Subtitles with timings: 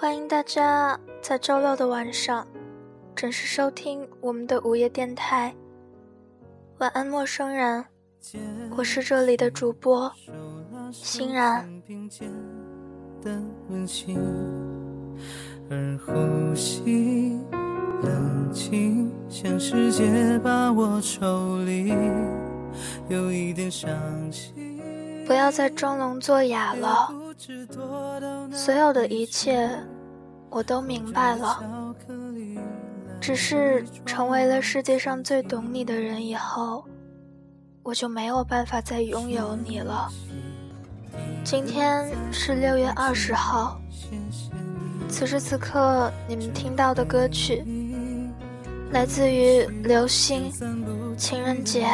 [0.00, 2.46] 欢迎大家在周六的晚上
[3.16, 5.52] 准时收听我们的午夜电台。
[6.78, 7.84] 晚安，陌生人，
[8.76, 10.08] 我是这里的主播
[10.92, 11.68] 欣然。
[25.26, 27.12] 不要再装聋作哑了，
[28.50, 29.68] 所有的一切
[30.50, 31.94] 我都明白了。
[33.20, 36.84] 只是成为了世界上最懂你的人以后，
[37.82, 40.08] 我就没有办法再拥有你了。
[41.44, 43.80] 今天是六月二十号，
[45.08, 47.64] 此时此刻你们听到的歌曲，
[48.92, 50.50] 来自于流星
[51.16, 51.86] 《情人节》。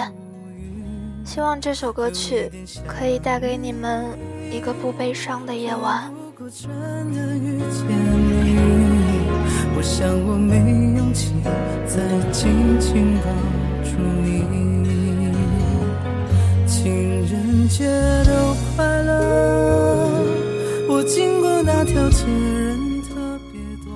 [1.24, 2.50] 希望这首歌曲
[2.86, 4.06] 可以带给你们
[4.52, 6.13] 一个不悲伤的夜晚。
[6.44, 6.50] 我
[9.82, 10.56] 想我没
[10.94, 11.32] 勇气
[11.86, 11.96] 再
[12.30, 13.30] 紧紧抱
[13.82, 14.44] 住你。
[16.66, 16.92] 情
[17.26, 17.88] 人节
[18.26, 20.22] 都快乐。
[20.90, 23.94] 我经过那条街，人特别多。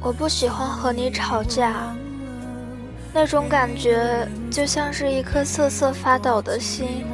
[0.00, 1.92] 我不喜欢和你吵架。
[3.12, 7.04] 那种感觉就像是一颗瑟瑟发抖的心，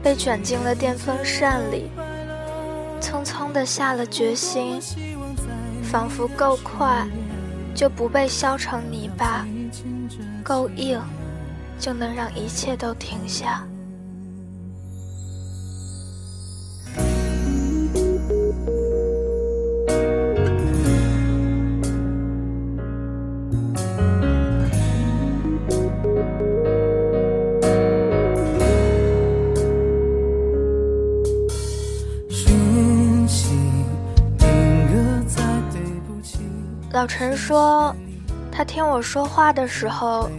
[0.00, 1.90] 被卷进了电风扇里，
[3.02, 4.80] 匆匆的下了决心，
[5.82, 7.04] 仿佛够快
[7.74, 9.44] 就不被削成泥巴，
[10.44, 11.00] 够硬
[11.78, 13.66] 就能让一切都停下。
[37.02, 37.92] 老陈说，
[38.52, 40.30] 他听我说话的时候，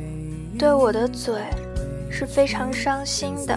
[0.57, 1.35] 对我的嘴
[2.09, 3.53] 是非常伤心的。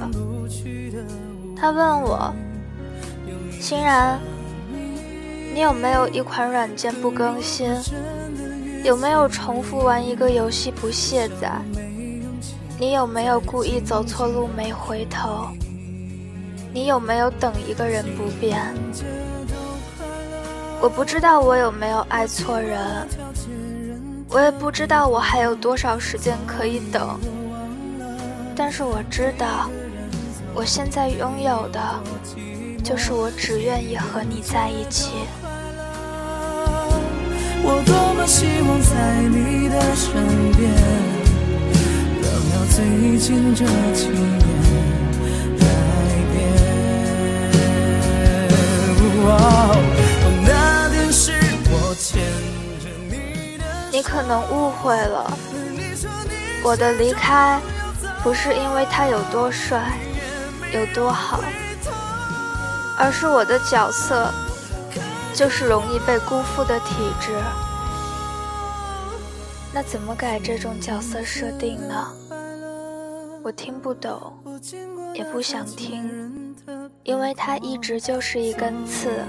[1.56, 2.34] 他问我
[3.62, 4.18] ：“欣然，
[5.54, 7.72] 你有没有一款软件不更新？
[8.82, 11.52] 有没有重复玩一个游戏不卸载？
[12.76, 15.46] 你有没有故意走错路没回头？
[16.74, 18.60] 你有没有等一个人不变？”
[20.86, 22.78] 我不知道我有没有爱错人，
[24.30, 27.19] 我也不知道我还有多少时间可以等。
[28.54, 29.69] 但是我知道，
[30.54, 31.80] 我现在拥有的，
[32.84, 35.10] 就是我只愿意和你在一起。
[37.64, 40.12] 我多么希望在你的身
[40.53, 40.70] 边，
[42.22, 44.38] 聊聊最近这几年
[45.58, 45.66] 改
[46.32, 46.47] 变。
[53.96, 55.24] 你可能误会了，
[56.62, 57.58] 我的离开
[58.22, 59.96] 不是因为他有多帅，
[60.70, 61.40] 有多好，
[62.98, 64.30] 而是我的角色
[65.32, 67.32] 就是容易被辜负的体质。
[69.72, 72.06] 那怎么改这种角色设定呢？
[73.42, 74.30] 我听不懂，
[75.14, 76.54] 也不想听，
[77.02, 79.24] 因为他一直就是一根刺，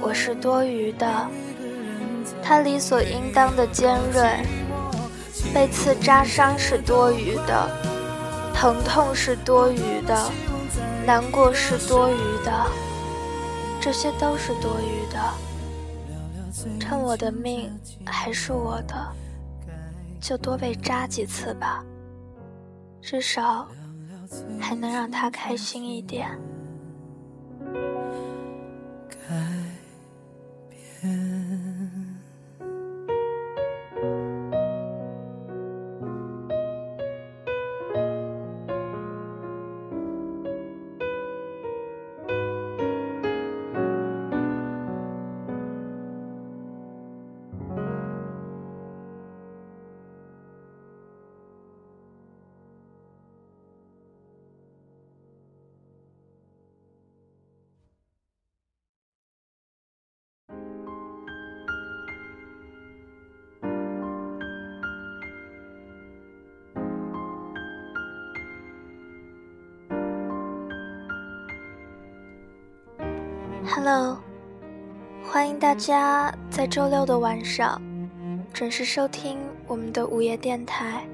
[0.00, 1.26] 我是多余的。
[2.48, 4.42] 它理所应当的尖锐，
[5.52, 7.70] 被刺扎伤是多余的，
[8.54, 10.32] 疼痛是多余的，
[11.04, 12.50] 难过是多余的，
[13.78, 15.20] 这些都是多余的。
[16.80, 17.70] 趁我的命
[18.06, 18.94] 还是我的，
[20.18, 21.84] 就多被扎几次吧，
[23.02, 23.68] 至少
[24.58, 26.30] 还能让他开心一点。
[29.10, 29.28] 改
[31.02, 31.37] 变
[73.70, 74.16] Hello，
[75.22, 77.80] 欢迎大家在周六的晚上
[78.50, 81.04] 准时收听我们的午夜电台。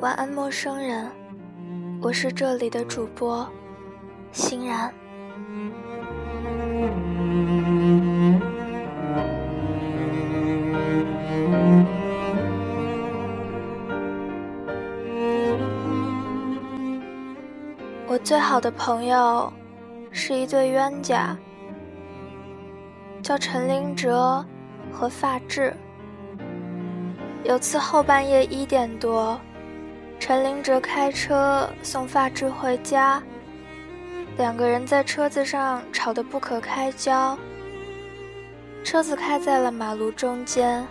[0.00, 1.08] 晚安，陌生人，
[2.02, 3.48] 我是这里的主播
[4.32, 4.92] 欣然。
[18.08, 19.52] 我最好的朋友
[20.18, 21.38] 是一对冤家，
[23.22, 24.44] 叫陈林哲
[24.90, 25.72] 和发质。
[27.44, 29.40] 有次后半夜一点多，
[30.18, 33.22] 陈林哲开车送发质回家，
[34.36, 37.38] 两个人在车子上吵得不可开交。
[38.82, 40.84] 车子开在了马路中间，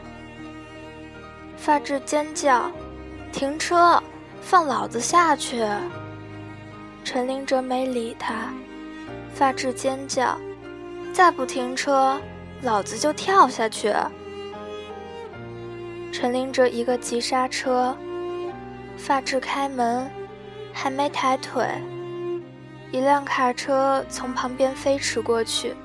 [1.58, 2.72] 发质尖叫
[3.34, 4.02] ：“停车，
[4.40, 5.68] 放老子下去！”
[7.04, 8.54] 陈林哲没理他，
[9.38, 10.36] 发质尖叫
[11.14, 12.20] ：“再不停车，
[12.64, 13.94] 老子就跳下去！”
[16.12, 17.96] 陈林哲一个急刹车，
[18.98, 20.10] 发质开门，
[20.74, 21.68] 还没抬腿，
[22.92, 25.76] 一辆卡车从旁边飞驰过去，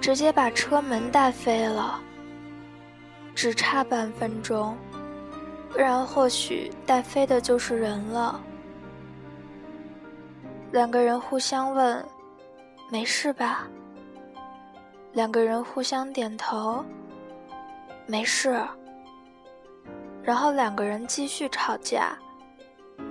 [0.00, 2.00] 直接把车门带飞了。
[3.34, 4.76] 只差半分钟，
[5.70, 8.40] 不然或许带飞的就是人了。
[10.70, 12.02] 两个人互相问
[12.88, 13.66] ：“没事吧？”
[15.12, 16.84] 两个人互相点头
[18.06, 18.60] ：“没事。”
[20.22, 22.18] 然后两个人继续吵架，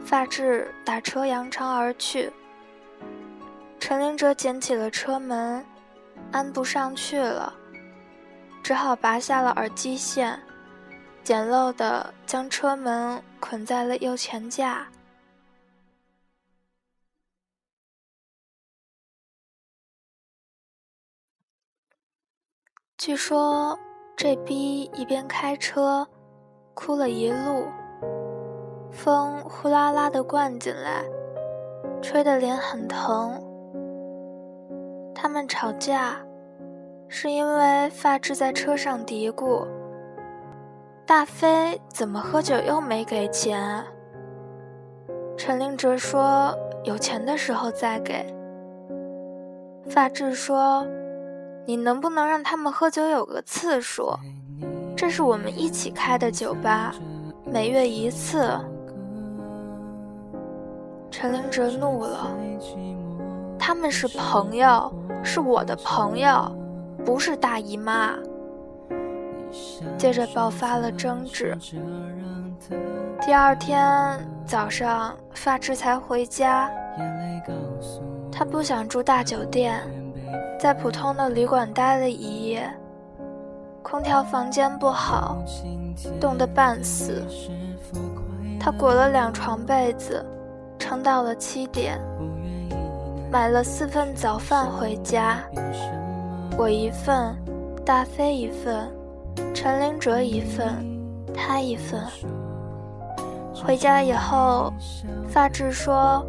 [0.04, 2.32] 发质打车扬长而去。
[3.80, 5.66] 陈林哲捡起了车门，
[6.32, 7.54] 安不上去了，
[8.62, 10.40] 只好拔下了耳机线，
[11.24, 14.88] 简陋的将车门捆在了右前架。
[22.98, 23.78] 据说
[24.16, 26.08] 这逼一边开车。
[26.74, 27.68] 哭了一路，
[28.92, 31.06] 风呼啦啦的灌进来，
[32.02, 33.42] 吹得脸很疼。
[35.14, 36.18] 他们吵架，
[37.08, 39.66] 是因为发质在车上嘀咕
[41.08, 43.82] ：“大飞怎么喝酒又没给钱？”
[45.38, 46.54] 陈林哲说
[46.84, 48.26] ：“有钱的时候再给。”
[49.90, 50.86] 发质说
[51.66, 54.14] ：“你能不能让他们喝酒有个次数？”
[54.96, 56.96] 这是我们一起开的酒吧，
[57.46, 58.50] 每月一次。
[61.12, 62.30] 陈林哲怒了，
[63.58, 64.92] 他们是朋友，
[65.24, 66.50] 是我的朋友，
[67.06, 68.14] 不是大姨妈。
[69.98, 71.58] 接着爆发了争执。
[73.22, 76.70] 第二天早上，发质才回家，
[78.32, 79.82] 他不想住大酒店，
[80.58, 82.70] 在普通的旅馆待了一夜。
[83.84, 85.38] 空调房间不好，
[86.20, 87.24] 冻得半死。
[88.60, 90.26] 他裹了两床被子，
[90.80, 92.00] 撑到了七点。
[93.32, 95.38] 买了四份早饭回家，
[96.58, 97.36] 我一份，
[97.86, 98.90] 大飞一份，
[99.54, 100.84] 陈林哲一份，
[101.34, 102.02] 他一份。
[103.54, 104.74] 回家以后，
[105.28, 106.26] 发质说：“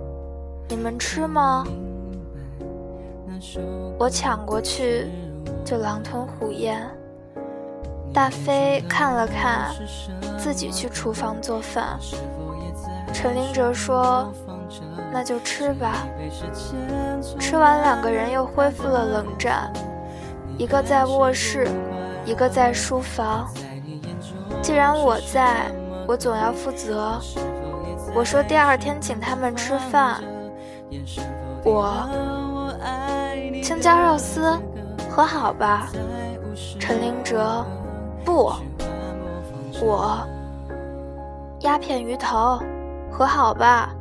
[0.69, 1.65] 你们吃吗？”
[3.99, 5.09] 我抢过去，
[5.65, 6.81] 就狼吞虎咽。
[8.13, 9.75] 大飞看了看，
[10.39, 11.99] 自己去厨房做饭。
[13.13, 14.33] 陈林哲说
[15.13, 16.07] ：“那就吃吧。”
[17.39, 19.71] 吃完，两个人又恢复了冷战，
[20.59, 21.69] 一个在卧室，
[22.25, 23.49] 一个在书房。
[24.63, 25.71] 既然我在，
[26.07, 27.21] 我总要负责。
[28.15, 30.23] 我说第二天请他们吃饭。
[31.63, 32.09] 我
[33.67, 34.57] 青椒肉丝，
[35.11, 35.89] 和好吧？
[36.79, 37.67] 陈林哲。
[38.25, 38.53] 不，
[39.83, 40.25] 我
[41.63, 42.61] 鸦片鱼头，
[43.11, 43.93] 和好吧。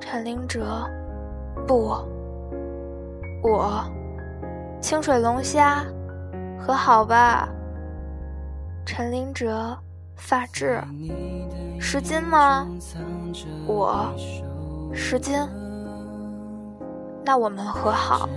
[0.00, 0.90] 陈林哲，
[1.64, 1.96] 不，
[3.44, 3.84] 我
[4.80, 5.84] 清水龙虾，
[6.58, 7.48] 和好吧。
[8.84, 9.78] 陈林哲，
[10.16, 10.82] 发质，
[11.78, 12.66] 十斤吗？
[13.64, 14.12] 我
[14.92, 15.38] 十斤，
[17.26, 18.28] 那我们和好。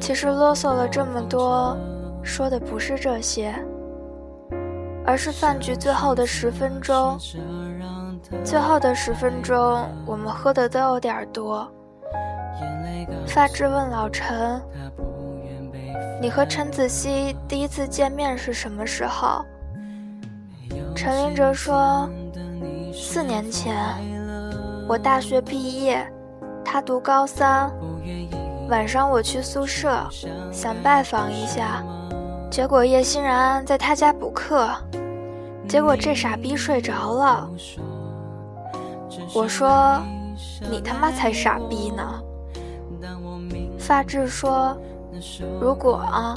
[0.00, 1.76] 其实啰嗦了这么多，
[2.22, 3.54] 说的不是这些，
[5.04, 7.18] 而是饭局最后的十分钟。
[8.42, 11.70] 最后的十分钟，我们喝的都有点多。
[13.26, 14.62] 发质问老陈
[16.22, 19.44] ：“你和陈子希第一次见面是什么时候？”
[20.96, 22.08] 陈林哲说
[22.94, 23.76] ：“四年前，
[24.88, 26.06] 我大学毕业，
[26.72, 27.68] 他读高三。”
[28.70, 30.06] 晚上我去宿舍，
[30.52, 31.82] 想拜访一下，
[32.48, 34.68] 结果叶欣然在他家补课，
[35.66, 37.50] 结果这傻逼睡着了。
[39.34, 40.00] 我说
[40.70, 42.22] ：“你他妈才傻逼呢！”
[43.76, 44.76] 发质说
[45.60, 46.36] ：“如果啊，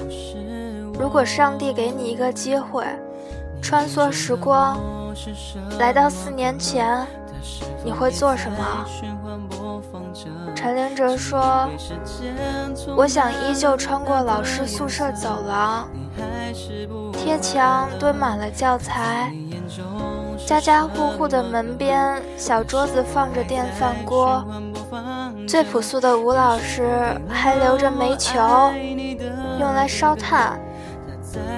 [1.00, 2.84] 如果上帝给你一个机会，
[3.62, 4.80] 穿梭时光，
[5.78, 7.06] 来到四年前，
[7.86, 8.58] 你会做什么？
[10.64, 11.68] 陈灵哲说
[12.96, 15.90] ：“我想依旧穿过老师宿舍走廊，
[17.12, 19.30] 贴墙堆满了教材，
[20.48, 24.42] 家家户户的门边小桌子放着电饭锅，
[25.46, 26.88] 最朴素的吴老师
[27.28, 28.40] 还留着煤球，
[29.60, 30.58] 用来烧炭。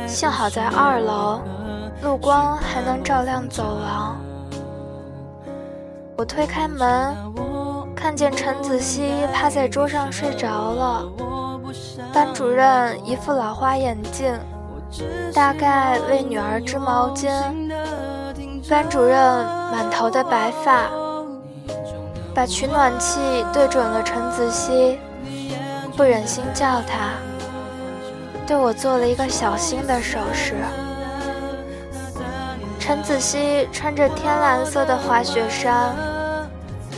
[0.07, 1.41] 幸好在二楼，
[2.01, 4.17] 路光还能照亮走廊。
[6.17, 7.15] 我推开门。”
[7.95, 11.07] 看见陈子熙趴在桌上睡着了，
[12.13, 14.37] 班主任一副老花眼镜，
[15.33, 17.31] 大概为女儿织毛巾。
[18.69, 19.17] 班主任
[19.71, 20.89] 满头的白发，
[22.33, 23.19] 把取暖器
[23.53, 24.99] 对准了陈子熙，
[25.95, 27.13] 不忍心叫他，
[28.45, 30.55] 对我做了一个小心的手势。
[32.79, 36.14] 陈子熙穿着天蓝色的滑雪衫。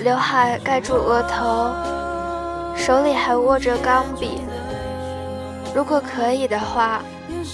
[0.04, 1.74] 刘海盖住额头，
[2.75, 4.42] 手里还握着钢笔。
[5.75, 7.01] 如果可以的话，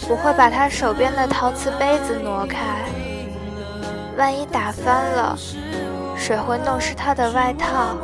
[0.10, 2.86] 我会把他手边的陶瓷杯子挪开，
[4.18, 5.36] 万一打翻了，
[6.18, 7.96] 水会弄湿他的外套。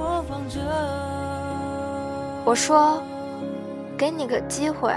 [2.46, 3.04] 我说
[3.98, 4.96] ：“给你个机会，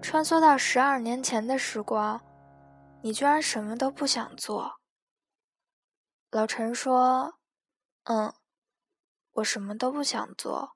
[0.00, 2.20] 穿梭到十二年前的时光，
[3.02, 4.72] 你居然什么都不想做。”
[6.30, 7.34] 老陈说
[8.04, 8.32] ：“嗯。”
[9.34, 10.70] 我什么都不想做，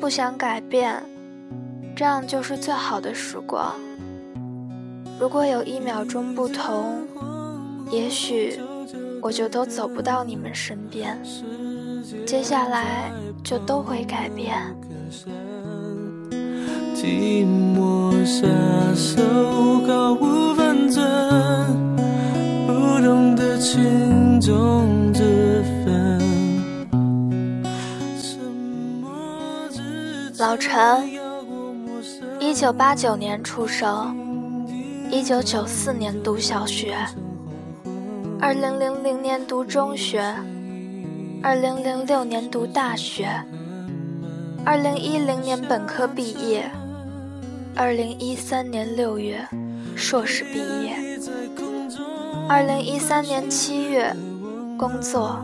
[0.00, 1.02] 不想改变，
[1.96, 3.74] 这样就是最好的时光。
[5.18, 7.06] 如果有一秒钟不同，
[7.90, 8.58] 也许
[9.20, 11.20] 我就都走不到你们身边，
[12.24, 13.10] 接下来
[13.42, 14.56] 就都会改变。
[16.94, 18.46] 寂寞下
[18.94, 19.22] 手，
[19.86, 21.04] 毫无分寸，
[22.66, 22.72] 不
[23.04, 25.12] 懂得轻重
[30.46, 31.10] 老陈，
[32.38, 34.14] 一九八九年出生，
[35.10, 36.94] 一九九四年读小学，
[38.38, 40.20] 二零零零年读中学，
[41.42, 43.26] 二零零六年读大学，
[44.66, 46.70] 二零一零年本科毕业，
[47.74, 49.48] 二零一三年六月
[49.96, 51.18] 硕士毕业，
[52.50, 54.14] 二零一三年七月
[54.76, 55.42] 工作，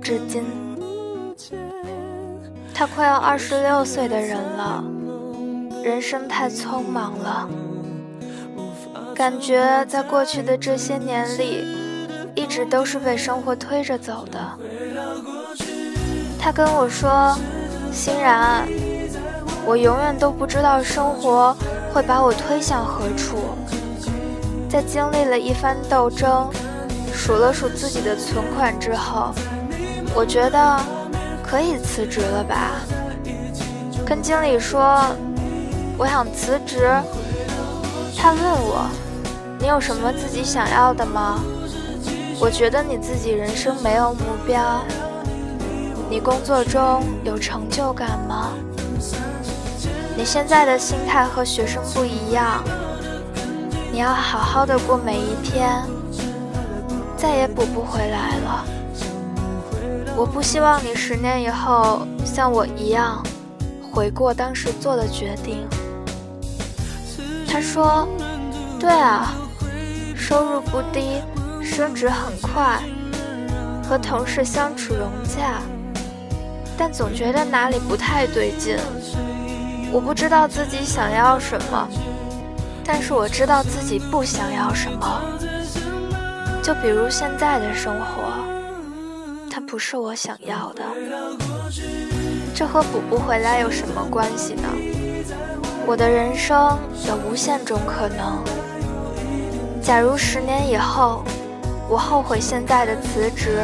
[0.00, 0.44] 至今。
[2.80, 4.82] 他快要二十六岁的人了，
[5.84, 7.46] 人生太匆忙了，
[9.14, 11.66] 感觉在过去的这些年里，
[12.34, 14.40] 一直都是被生活推着走的。
[16.38, 17.36] 他跟我说
[17.92, 18.66] ：“欣然，
[19.66, 21.54] 我永远都不知道生活
[21.92, 23.36] 会把我推向何处。”
[24.70, 26.48] 在经历了一番斗争，
[27.12, 29.34] 数了数自己的存款之后，
[30.14, 30.80] 我觉得。
[31.50, 32.76] 可以辞职了吧？
[34.06, 35.04] 跟经理说
[35.98, 36.88] 我想辞职。
[38.16, 38.88] 他问我，
[39.58, 41.42] 你有什么自己想要的吗？
[42.38, 44.84] 我觉得你自己人生没有目标。
[46.08, 48.52] 你工作中有成就感吗？
[50.16, 52.62] 你现在的心态和学生不一样。
[53.90, 55.82] 你要好好的过每一天，
[57.16, 58.64] 再也补不回来了。
[60.16, 63.22] 我不希望你十年以后像我一样
[63.90, 65.66] 悔过当时做的决定。
[67.48, 68.06] 他说
[68.78, 69.32] ：“对啊，
[70.14, 71.22] 收入不低，
[71.62, 72.80] 升职很快，
[73.82, 75.60] 和同事相处融洽，
[76.76, 78.76] 但总觉得哪里不太对劲。
[79.90, 81.88] 我不知道自己想要什么，
[82.84, 85.22] 但是我知道自己不想要什么。
[86.62, 88.48] 就比如现在的生活。”
[89.60, 90.82] 不是我想要的，
[92.54, 94.68] 这和补不回来有什么关系呢？
[95.86, 98.42] 我的人生有无限种可能。
[99.82, 101.24] 假如十年以后，
[101.88, 103.60] 我后悔现在的辞职；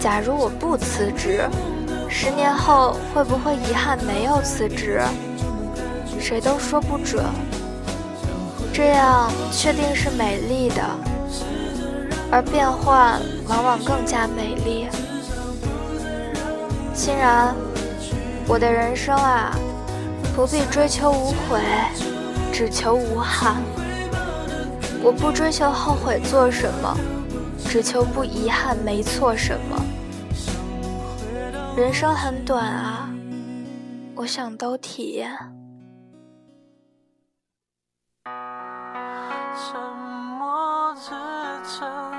[0.00, 1.48] 假如我不辞职，
[2.08, 5.00] 十年后会不会遗憾没有辞职？
[6.18, 7.24] 谁都说不准。
[8.72, 11.09] 这样确定是美丽的。
[12.30, 14.88] 而变换往往更加美丽。
[16.94, 17.54] 欣然，
[18.46, 19.56] 我的人生啊，
[20.36, 21.60] 不必追求无悔，
[22.52, 23.56] 只求无憾。
[25.02, 26.96] 我不追求后悔做什么，
[27.66, 29.82] 只求不遗憾没错什么。
[31.74, 33.08] 人生很短啊，
[34.14, 35.30] 我想都体验。
[39.56, 39.80] 沉
[40.38, 41.10] 默之
[41.64, 42.09] 城。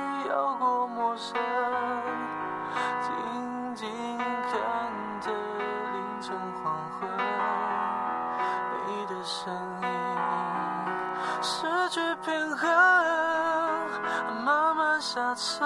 [15.13, 15.65] 下车，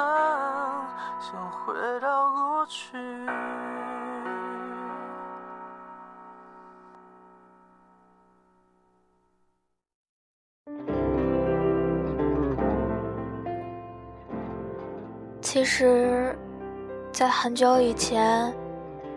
[1.21, 1.71] 想回
[2.01, 2.97] 到过去。
[15.39, 16.35] 其实，
[17.11, 18.51] 在很久以前，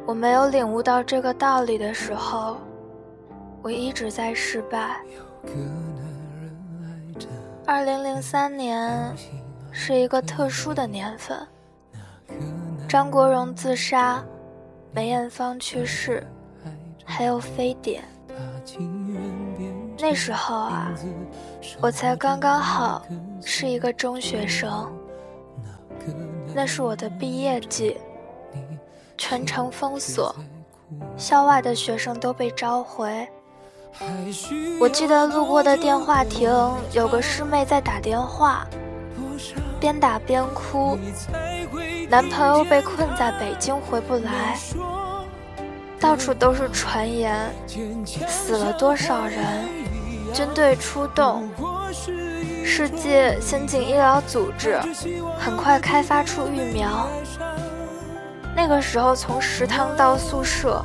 [0.04, 2.58] 我没有领悟到这个道理的时候，
[3.62, 5.00] 我一直在失败。
[7.66, 9.16] 二零零三年
[9.70, 11.38] 是一个特殊的年份，
[12.88, 14.22] 张国荣自杀，
[14.92, 16.26] 梅艳芳去世，
[17.04, 18.02] 还有非典。
[19.98, 20.92] 那时候啊，
[21.80, 23.02] 我才刚刚好
[23.44, 24.92] 是一个中学生。
[26.54, 27.96] 那是我的毕业季，
[29.16, 30.34] 全城封锁，
[31.16, 33.28] 校外的学生都被召回。
[34.80, 36.50] 我记得路过的电话亭，
[36.92, 38.66] 有个师妹在打电话，
[39.80, 40.98] 边打边哭，
[42.08, 44.58] 男朋友被困在北京回不来，
[46.00, 47.50] 到处都是传言，
[48.26, 49.68] 死了多少人，
[50.32, 51.48] 军队出动。
[52.64, 54.78] 世界先进医疗组织
[55.38, 57.08] 很快开发出疫苗。
[58.54, 60.84] 那个时候，从食堂到宿舍，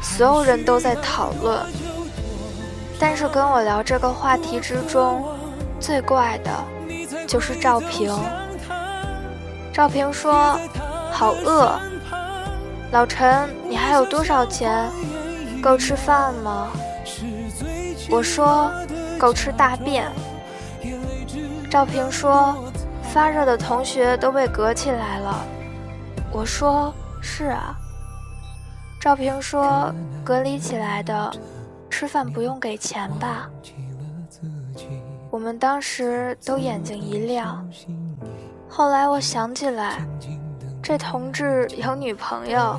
[0.00, 1.60] 所有人都在讨论。
[2.98, 5.24] 但是跟我聊这个话题之中，
[5.78, 6.50] 最怪的，
[7.28, 8.12] 就是赵平。
[9.72, 10.58] 赵平说
[11.12, 11.78] ：“好饿，
[12.90, 14.90] 老陈，你还有多少钱？
[15.62, 16.68] 够吃饭吗？”
[18.10, 18.72] 我说
[19.18, 20.10] ：“够吃大便。”
[21.70, 22.56] 赵平说
[23.12, 25.44] ：“发热的同学都被隔起来了。”
[26.32, 27.76] 我说：“是啊。”
[28.98, 31.30] 赵平说：“隔离起来的，
[31.90, 33.48] 吃饭不用给钱吧？”
[35.30, 37.68] 我们当时都眼睛一亮。
[38.68, 40.06] 后来我想起来，
[40.82, 42.78] 这同志有女朋友，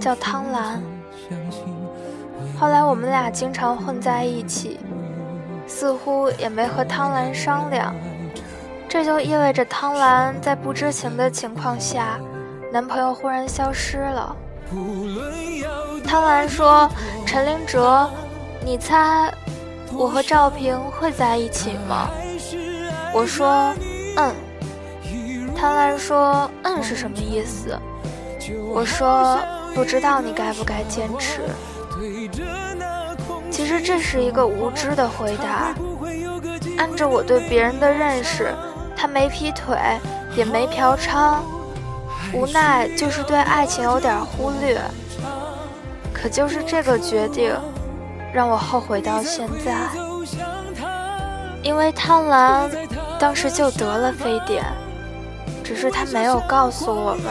[0.00, 0.82] 叫汤兰。
[2.58, 4.78] 后来我们俩经常混在一起。
[5.66, 7.94] 似乎也没和汤兰商量，
[8.88, 12.18] 这就意味着汤兰在不知情的情况下，
[12.72, 14.36] 男朋友忽然消失了。
[16.04, 16.90] 汤兰说
[17.24, 18.10] ：“陈林哲，
[18.64, 19.32] 你猜
[19.92, 22.08] 我和赵平会在一起吗？”
[23.12, 23.74] 我说
[24.16, 24.34] ：“嗯。”
[25.56, 27.78] 汤兰说：“嗯是什么意思？”
[28.72, 29.38] 我说
[29.74, 31.42] ：“不知道你该不该坚持。”
[33.50, 35.74] 其实这是一个无知的回答。
[36.78, 38.54] 按照我对别人的认识，
[38.96, 39.76] 他没劈腿，
[40.34, 41.40] 也没嫖娼，
[42.32, 44.80] 无奈就是对爱情有点忽略。
[46.14, 47.54] 可就是这个决定，
[48.32, 49.88] 让我后悔到现在。
[51.62, 52.70] 因为贪婪
[53.18, 54.64] 当时就得了非典，
[55.62, 57.24] 只是他没有告诉我们。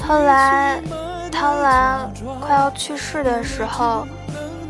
[0.00, 0.80] 后来。
[1.36, 2.08] 贪婪
[2.40, 4.06] 快要去世的时候，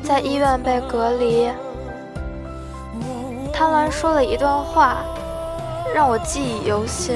[0.02, 1.50] 在医院被隔离。
[3.52, 5.04] 贪婪说了一段话，
[5.94, 7.14] 让我记忆犹新。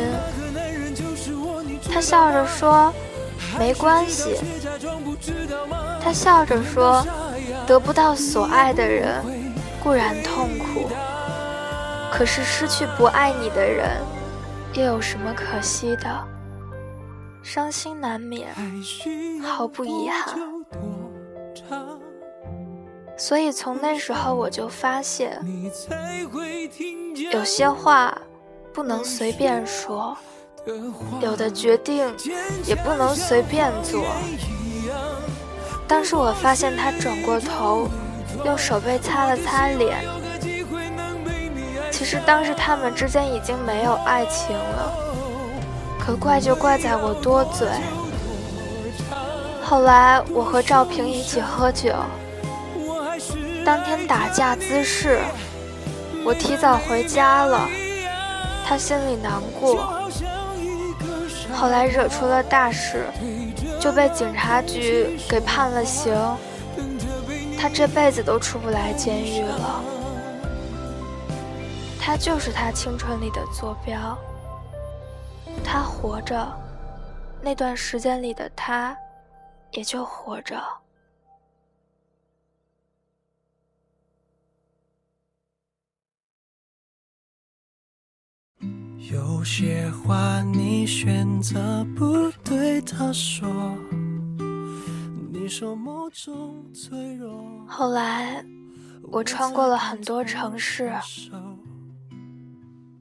[1.90, 2.92] 他笑着说
[3.58, 4.36] ：“没关系。”
[6.02, 7.04] 他笑着说
[7.66, 9.22] ：“得不到所爱的人
[9.82, 10.88] 固然痛苦，
[12.12, 13.90] 可是失去不爱你的人，
[14.74, 16.08] 又有什么可惜的？”
[17.42, 18.48] 伤心难免，
[19.42, 20.38] 毫不遗憾。
[23.16, 25.40] 所以从那时候我就发现，
[27.32, 28.16] 有些话
[28.72, 30.16] 不能随便说，
[31.20, 32.14] 有的决定
[32.66, 34.04] 也不能随便做。
[35.88, 37.88] 当时我发现他转过头，
[38.44, 40.04] 用手背擦了擦脸。
[41.90, 44.92] 其实当时他们之间已经没有爱情了。
[45.98, 47.68] 可怪就怪在我多嘴。
[49.62, 51.92] 后来我和赵平一起喝酒，
[53.64, 55.20] 当天打架滋事，
[56.24, 57.68] 我提早回家了，
[58.66, 60.00] 他心里难过。
[61.52, 63.04] 后来惹出了大事，
[63.80, 66.12] 就被警察局给判了刑，
[67.58, 69.82] 他这辈子都出不来监狱了。
[72.00, 74.18] 他就是他青春里的坐标。
[75.64, 76.46] 他活着，
[77.42, 78.96] 那段时间里的他，
[79.72, 80.60] 也就活着。
[89.10, 93.48] 有些话你选择不对他说，
[95.32, 97.42] 你说某种脆弱。
[97.66, 98.44] 后来，
[99.10, 100.92] 我穿过了很多城市。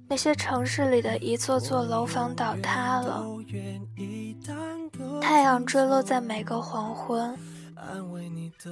[0.08, 3.26] 那些城市里的一座座楼房倒塌了，
[5.22, 7.38] 太阳坠落在每个黄昏，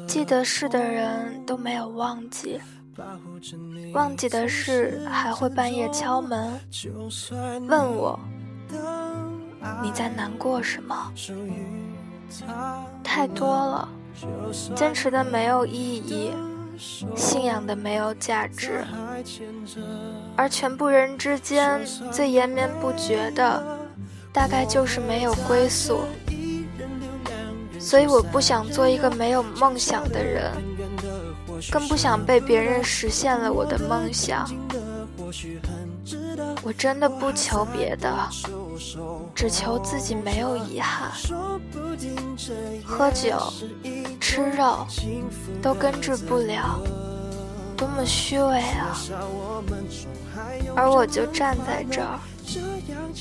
[0.07, 2.61] 记得事的人都没有忘记，
[3.93, 6.59] 忘记的事还会半夜敲门，
[7.67, 8.19] 问我
[9.81, 11.11] 你在难过什么？
[13.03, 13.89] 太多了，
[14.75, 16.31] 坚持的没有意义。
[17.15, 18.83] 信仰的没有价值，
[20.35, 21.79] 而全部人之间
[22.11, 23.63] 最延绵不绝的，
[24.33, 26.01] 大概就是没有归宿。
[27.79, 30.51] 所以我不想做一个没有梦想的人，
[31.71, 34.49] 更不想被别人实现了我的梦想。
[36.61, 38.29] 我真的不求别的，
[39.33, 41.11] 只求自己没有遗憾。
[42.83, 43.37] 喝酒、
[44.19, 44.85] 吃肉
[45.61, 46.79] 都根治不了，
[47.77, 48.97] 多么虚伪啊！
[50.75, 52.19] 而我就站在这儿，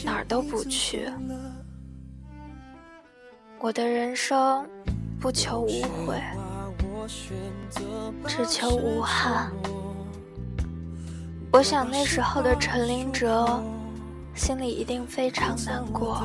[0.05, 1.09] 哪儿都不去。
[3.61, 4.67] 我的人生
[5.21, 6.21] 不求无悔，
[8.27, 9.51] 只求无憾。
[11.53, 13.63] 我想那时候的陈林哲
[14.35, 16.23] 心里一定非常难过。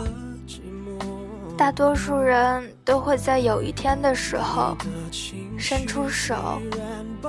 [1.58, 4.78] 大多数人都会在有一天的时候
[5.58, 6.60] 伸出手，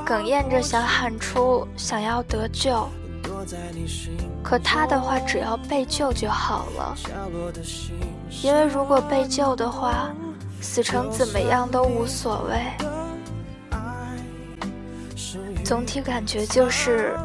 [0.07, 2.89] 哽咽着想喊出想要得救，
[4.43, 6.97] 可他的话只要被救就好了，
[8.43, 10.15] 因为如果被救的话，
[10.61, 13.00] 死成怎么样都无所谓。
[15.71, 17.17] 总体感觉就是。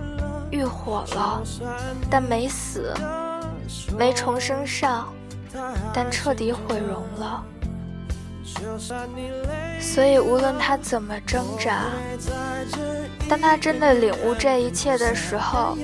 [0.52, 1.42] 遇火了，
[2.12, 2.94] 但没死；
[3.98, 5.12] 没重生上，
[5.92, 7.44] 但彻底毁容了。
[9.82, 11.86] 所以无论他怎么挣扎，
[13.28, 15.76] 当他真的领悟这一切的时候，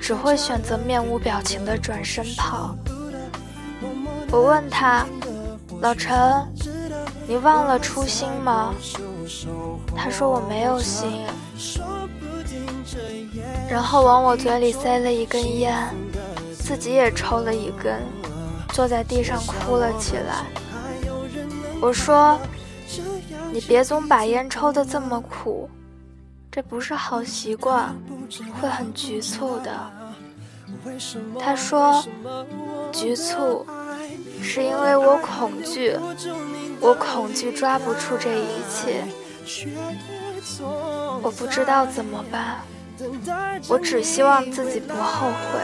[0.00, 2.74] 只会选择面无表情的转身跑。
[4.30, 5.06] 我问他
[5.82, 6.18] ：“老陈，
[7.26, 8.74] 你忘了初心吗？”
[9.94, 11.26] 他说：“我没有心。”
[13.68, 15.74] 然后往我嘴里塞了一根烟，
[16.58, 18.00] 自己也抽了一根，
[18.72, 20.44] 坐在地上哭了起来。
[21.80, 22.38] 我说
[23.52, 25.68] ：“你别总把烟抽得这么苦，
[26.50, 27.94] 这不是好习惯，
[28.60, 29.70] 会很局促的。”
[31.38, 32.04] 他说
[32.92, 33.66] ：“局促，
[34.42, 35.96] 是因为我恐惧，
[36.80, 39.04] 我恐惧抓不住这一切，
[41.22, 42.56] 我不知道怎么办。”
[43.68, 45.60] 我只希望自己不后悔。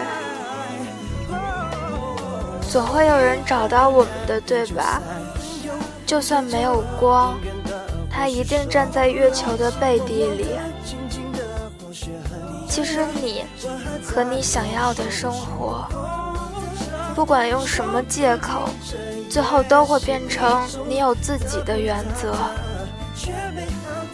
[2.71, 5.01] 总会有人找到我们的，对吧？
[6.07, 7.39] 就算没有光，
[8.11, 10.47] 他一定站在月球的背地里。
[12.69, 13.45] 其实你
[14.05, 15.87] 和你想要的生活，
[17.15, 18.69] 不管用什么借口，
[19.31, 22.35] 最后都会变成你有自己的原则。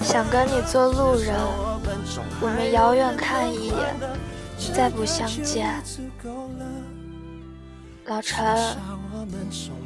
[0.02, 1.35] 想跟你做路人，
[2.40, 3.94] 我们遥远看一眼，
[4.75, 5.83] 再不相见。
[8.07, 8.77] 老陈，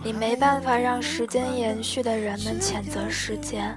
[0.03, 3.77] 你没办法让时间延续的人们谴责时间，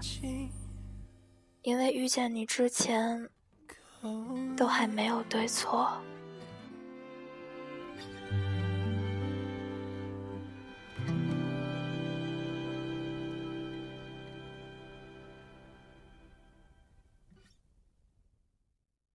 [1.63, 3.27] 因为遇见你之前，
[4.55, 5.91] 都还没有对错。